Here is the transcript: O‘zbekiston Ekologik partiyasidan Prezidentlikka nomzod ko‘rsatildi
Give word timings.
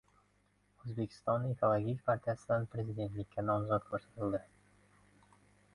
O‘zbekiston 0.83 1.45
Ekologik 1.49 2.01
partiyasidan 2.09 2.67
Prezidentlikka 2.73 3.47
nomzod 3.53 3.87
ko‘rsatildi 3.93 4.43